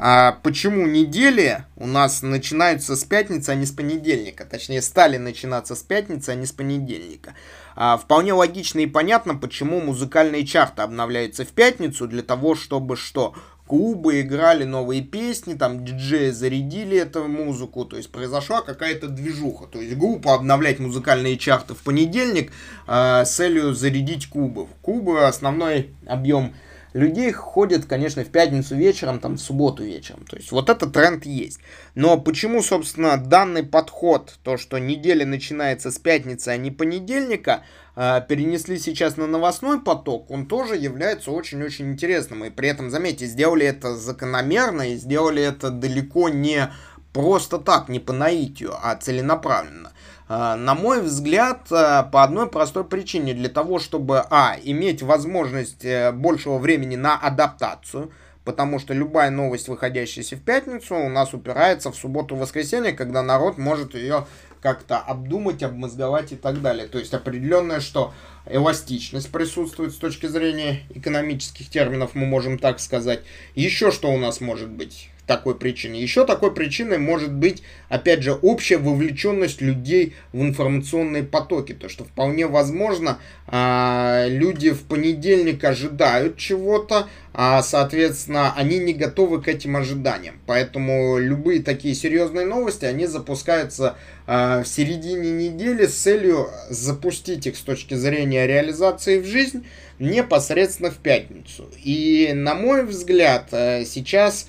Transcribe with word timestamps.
А, 0.00 0.38
почему 0.42 0.86
недели 0.86 1.64
у 1.76 1.86
нас 1.86 2.22
начинаются 2.22 2.94
с 2.94 3.04
пятницы, 3.04 3.50
а 3.50 3.54
не 3.54 3.66
с 3.66 3.72
понедельника? 3.72 4.44
Точнее, 4.44 4.80
стали 4.80 5.16
начинаться 5.16 5.74
с 5.74 5.82
пятницы, 5.82 6.30
а 6.30 6.34
не 6.34 6.46
с 6.46 6.52
понедельника. 6.52 7.34
А, 7.74 7.98
вполне 7.98 8.32
логично 8.32 8.80
и 8.80 8.86
понятно, 8.86 9.34
почему 9.34 9.80
музыкальные 9.80 10.46
чарты 10.46 10.82
обновляются 10.82 11.44
в 11.44 11.48
пятницу, 11.48 12.06
для 12.06 12.22
того, 12.22 12.54
чтобы 12.54 12.96
что? 12.96 13.34
клубы 13.68 14.22
играли 14.22 14.64
новые 14.64 15.02
песни, 15.02 15.52
там 15.52 15.84
диджеи 15.84 16.30
зарядили 16.30 16.96
эту 16.96 17.28
музыку, 17.28 17.84
то 17.84 17.96
есть 17.98 18.10
произошла 18.10 18.62
какая-то 18.62 19.08
движуха. 19.08 19.66
То 19.66 19.80
есть 19.80 19.94
группа 19.96 20.34
обновлять 20.34 20.78
музыкальные 20.78 21.36
чарты 21.36 21.74
в 21.74 21.82
понедельник 21.82 22.50
э, 22.86 23.24
с 23.24 23.30
целью 23.30 23.74
зарядить 23.74 24.30
клубы. 24.30 24.66
Клубы 24.80 25.26
основной 25.26 25.90
объем 26.06 26.54
людей 26.92 27.32
ходит, 27.32 27.86
конечно, 27.86 28.24
в 28.24 28.28
пятницу 28.28 28.74
вечером, 28.74 29.20
там, 29.20 29.36
в 29.36 29.40
субботу 29.40 29.82
вечером. 29.82 30.24
То 30.24 30.36
есть 30.36 30.52
вот 30.52 30.70
этот 30.70 30.92
тренд 30.92 31.24
есть. 31.26 31.60
Но 31.94 32.18
почему, 32.18 32.62
собственно, 32.62 33.16
данный 33.16 33.62
подход, 33.62 34.38
то, 34.42 34.56
что 34.56 34.78
неделя 34.78 35.26
начинается 35.26 35.90
с 35.90 35.98
пятницы, 35.98 36.48
а 36.48 36.56
не 36.56 36.70
понедельника, 36.70 37.62
а, 37.94 38.20
перенесли 38.20 38.78
сейчас 38.78 39.16
на 39.16 39.26
новостной 39.26 39.80
поток, 39.80 40.30
он 40.30 40.46
тоже 40.46 40.76
является 40.76 41.30
очень-очень 41.30 41.92
интересным. 41.92 42.44
И 42.44 42.50
при 42.50 42.68
этом, 42.68 42.90
заметьте, 42.90 43.26
сделали 43.26 43.66
это 43.66 43.96
закономерно 43.96 44.92
и 44.92 44.96
сделали 44.96 45.42
это 45.42 45.70
далеко 45.70 46.28
не 46.28 46.70
просто 47.18 47.58
так, 47.58 47.88
не 47.88 47.98
по 47.98 48.12
наитию, 48.12 48.76
а 48.80 48.94
целенаправленно. 48.94 49.90
А, 50.28 50.54
на 50.54 50.76
мой 50.76 51.02
взгляд, 51.02 51.66
а, 51.72 52.04
по 52.04 52.22
одной 52.22 52.48
простой 52.48 52.84
причине. 52.84 53.34
Для 53.34 53.48
того, 53.48 53.80
чтобы, 53.80 54.24
а, 54.30 54.56
иметь 54.62 55.02
возможность 55.02 55.84
э, 55.84 56.12
большего 56.12 56.58
времени 56.58 56.94
на 56.94 57.18
адаптацию, 57.18 58.12
потому 58.44 58.78
что 58.78 58.94
любая 58.94 59.30
новость, 59.30 59.66
выходящая 59.66 60.24
в 60.24 60.44
пятницу, 60.44 60.94
у 60.94 61.08
нас 61.08 61.34
упирается 61.34 61.90
в 61.90 61.96
субботу-воскресенье, 61.96 62.92
когда 62.92 63.24
народ 63.24 63.58
может 63.58 63.96
ее 63.96 64.24
как-то 64.62 64.98
обдумать, 64.98 65.64
обмозговать 65.64 66.30
и 66.30 66.36
так 66.36 66.62
далее. 66.62 66.86
То 66.86 67.00
есть 67.00 67.14
определенная, 67.14 67.80
что 67.80 68.14
эластичность 68.46 69.32
присутствует 69.32 69.90
с 69.90 69.96
точки 69.96 70.26
зрения 70.26 70.82
экономических 70.90 71.68
терминов, 71.68 72.14
мы 72.14 72.26
можем 72.26 72.60
так 72.60 72.78
сказать. 72.78 73.22
Еще 73.56 73.90
что 73.90 74.12
у 74.12 74.18
нас 74.18 74.40
может 74.40 74.68
быть? 74.68 75.10
Такой 75.28 75.54
причиной. 75.54 76.00
Еще 76.00 76.24
такой 76.24 76.52
причиной 76.52 76.98
может 76.98 77.32
быть, 77.32 77.62
опять 77.88 78.24
же, 78.24 78.32
общая 78.32 78.78
вовлеченность 78.78 79.60
людей 79.60 80.16
в 80.32 80.42
информационные 80.42 81.22
потоки. 81.22 81.74
То, 81.74 81.88
что 81.88 82.04
вполне 82.04 82.48
возможно, 82.48 83.18
а, 83.46 84.26
люди 84.26 84.70
в 84.70 84.82
понедельник 84.84 85.62
ожидают 85.62 86.38
чего-то, 86.38 87.06
а, 87.32 87.62
соответственно, 87.62 88.52
они 88.56 88.78
не 88.78 88.94
готовы 88.94 89.40
к 89.40 89.48
этим 89.48 89.76
ожиданиям. 89.76 90.40
Поэтому 90.46 91.18
любые 91.18 91.62
такие 91.62 91.94
серьезные 91.94 92.46
новости, 92.46 92.86
они 92.86 93.06
запускаются 93.06 93.96
а, 94.26 94.62
в 94.62 94.66
середине 94.66 95.30
недели 95.30 95.86
с 95.86 95.94
целью 95.94 96.48
запустить 96.70 97.46
их 97.46 97.56
с 97.56 97.60
точки 97.60 97.94
зрения 97.94 98.46
реализации 98.46 99.20
в 99.20 99.26
жизнь 99.26 99.64
непосредственно 99.98 100.90
в 100.90 100.96
пятницу. 100.96 101.68
И, 101.84 102.32
на 102.34 102.54
мой 102.54 102.84
взгляд, 102.84 103.48
э, 103.52 103.84
сейчас 103.84 104.48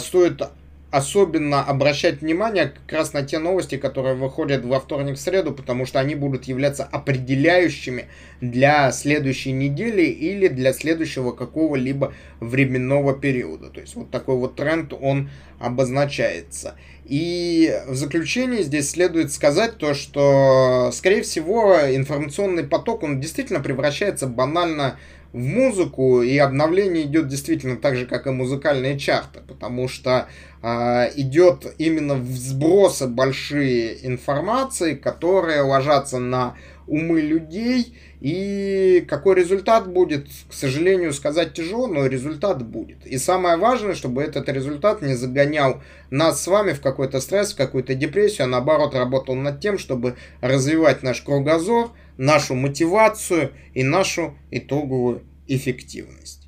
стоит 0.00 0.42
особенно 0.90 1.62
обращать 1.62 2.22
внимание 2.22 2.72
как 2.86 2.92
раз 2.98 3.12
на 3.12 3.22
те 3.22 3.38
новости, 3.38 3.76
которые 3.76 4.14
выходят 4.14 4.64
во 4.64 4.80
вторник, 4.80 5.16
в 5.16 5.20
среду, 5.20 5.52
потому 5.52 5.84
что 5.84 6.00
они 6.00 6.14
будут 6.14 6.44
являться 6.44 6.84
определяющими 6.84 8.06
для 8.40 8.90
следующей 8.92 9.52
недели 9.52 10.04
или 10.04 10.48
для 10.48 10.72
следующего 10.72 11.32
какого-либо 11.32 12.14
временного 12.40 13.14
периода. 13.14 13.68
То 13.68 13.80
есть 13.80 13.96
вот 13.96 14.10
такой 14.10 14.36
вот 14.36 14.56
тренд, 14.56 14.94
он 14.98 15.28
обозначается. 15.58 16.74
И 17.04 17.74
в 17.86 17.94
заключение 17.94 18.62
здесь 18.62 18.90
следует 18.90 19.32
сказать 19.32 19.76
то, 19.76 19.92
что, 19.92 20.90
скорее 20.92 21.22
всего, 21.22 21.74
информационный 21.90 22.64
поток, 22.64 23.02
он 23.02 23.20
действительно 23.20 23.60
превращается 23.60 24.26
банально 24.26 24.98
в 25.32 25.38
музыку, 25.38 26.22
и 26.22 26.36
обновление 26.38 27.04
идет 27.04 27.28
действительно 27.28 27.76
так 27.76 27.96
же, 27.96 28.06
как 28.06 28.26
и 28.26 28.30
музыкальные 28.30 28.98
чарты, 28.98 29.40
потому 29.46 29.88
что 29.88 30.28
э, 30.62 31.10
идет 31.16 31.74
именно 31.78 32.14
взбросы 32.14 33.06
большие 33.06 34.06
информации, 34.06 34.94
которые 34.94 35.62
ложатся 35.62 36.18
на 36.18 36.54
умы 36.88 37.20
людей, 37.20 37.94
и 38.20 39.04
какой 39.08 39.36
результат 39.36 39.88
будет, 39.88 40.26
к 40.48 40.52
сожалению, 40.52 41.12
сказать 41.12 41.52
тяжело, 41.54 41.86
но 41.86 42.06
результат 42.06 42.66
будет. 42.66 43.06
И 43.06 43.18
самое 43.18 43.56
важное, 43.56 43.94
чтобы 43.94 44.22
этот 44.22 44.48
результат 44.48 45.02
не 45.02 45.14
загонял 45.14 45.82
нас 46.10 46.42
с 46.42 46.46
вами 46.46 46.72
в 46.72 46.80
какой-то 46.80 47.20
стресс, 47.20 47.52
в 47.52 47.56
какую-то 47.56 47.94
депрессию, 47.94 48.46
а 48.46 48.48
наоборот 48.48 48.94
работал 48.94 49.34
над 49.34 49.60
тем, 49.60 49.78
чтобы 49.78 50.16
развивать 50.40 51.02
наш 51.02 51.22
кругозор, 51.22 51.92
нашу 52.16 52.54
мотивацию 52.54 53.52
и 53.74 53.84
нашу 53.84 54.36
итоговую 54.50 55.22
эффективность. 55.46 56.47